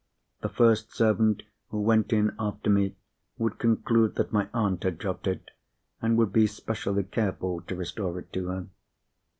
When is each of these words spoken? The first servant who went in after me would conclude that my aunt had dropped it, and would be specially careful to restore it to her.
The 0.41 0.49
first 0.49 0.91
servant 0.95 1.43
who 1.69 1.79
went 1.79 2.11
in 2.11 2.33
after 2.39 2.71
me 2.71 2.95
would 3.37 3.59
conclude 3.59 4.15
that 4.15 4.33
my 4.33 4.47
aunt 4.51 4.81
had 4.81 4.97
dropped 4.97 5.27
it, 5.27 5.51
and 6.01 6.17
would 6.17 6.33
be 6.33 6.47
specially 6.47 7.03
careful 7.03 7.61
to 7.61 7.75
restore 7.75 8.17
it 8.17 8.33
to 8.33 8.47
her. 8.47 8.67